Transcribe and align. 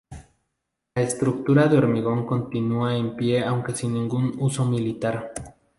La 0.95 1.03
estructura 1.03 1.67
de 1.67 1.77
hormigón 1.77 2.25
continúa 2.25 2.95
en 2.97 3.15
pie 3.15 3.43
aunque 3.45 3.75
sin 3.75 3.93
ningún 3.93 4.33
uso 4.39 4.65
militar. 4.65 5.31